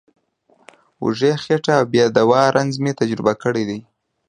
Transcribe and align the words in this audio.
وږې 1.03 1.31
خېټه 1.43 1.73
او 1.79 1.85
بې 1.91 2.05
دوا 2.17 2.41
رنځ 2.55 2.73
مې 2.83 2.91
تجربه 2.99 3.33
کړی 3.43 3.63
دی. 3.69 3.79